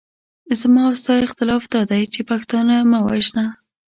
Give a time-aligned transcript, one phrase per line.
[0.59, 3.45] زما او ستا اختلاف دادی چې پښتانه مه وژنه.